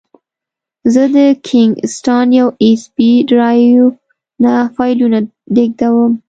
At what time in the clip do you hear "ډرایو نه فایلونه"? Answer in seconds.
3.29-5.19